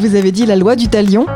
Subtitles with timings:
[0.00, 1.26] Vous avez dit la loi du talion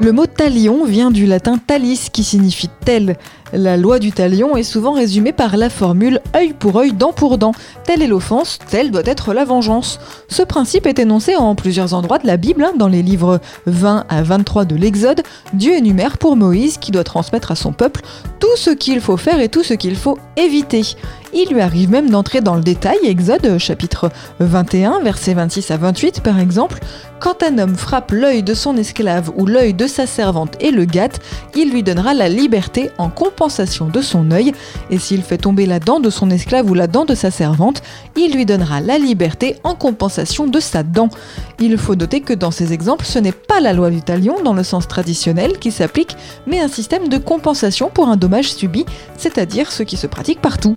[0.00, 3.16] le mot talion vient du latin talis qui signifie tel.
[3.52, 7.38] La loi du talion est souvent résumée par la formule œil pour œil, dent pour
[7.38, 7.52] dent.
[7.84, 10.00] Telle est l'offense, telle doit être la vengeance.
[10.26, 14.06] Ce principe est énoncé en plusieurs endroits de la Bible, hein, dans les livres 20
[14.08, 15.22] à 23 de l'Exode.
[15.52, 18.00] Dieu énumère pour Moïse qui doit transmettre à son peuple
[18.40, 20.82] tout ce qu'il faut faire et tout ce qu'il faut éviter.
[21.34, 24.10] Il lui arrive même d'entrer dans le détail, Exode chapitre
[24.40, 26.78] 21, versets 26 à 28 par exemple.
[27.20, 30.84] Quand un homme frappe l'œil de son esclave ou l'œil de sa servante et le
[30.84, 31.20] gâte,
[31.54, 34.52] il lui donnera la liberté en compensation de son œil,
[34.90, 37.82] et s'il fait tomber la dent de son esclave ou la dent de sa servante,
[38.16, 41.08] il lui donnera la liberté en compensation de sa dent.
[41.60, 44.54] Il faut noter que dans ces exemples, ce n'est pas la loi du talion dans
[44.54, 48.84] le sens traditionnel qui s'applique, mais un système de compensation pour un dommage subi,
[49.16, 50.76] c'est-à-dire ce qui se pratique partout.